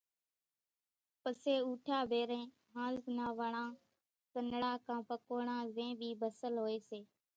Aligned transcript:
پسي 1.21 1.53
اُوٺيا 1.67 1.99
ڀيرين 2.11 2.45
ۿانزُو 2.75 3.09
نا 3.17 3.27
وڙان، 3.39 3.69
سنڙا 4.31 4.73
ڪان 4.85 4.99
پڪوڙان 5.09 5.61
زين 5.75 5.91
ٻي 5.99 6.09
ڀسل 6.21 6.53
ھوئي 6.63 6.77
سي، 6.87 6.99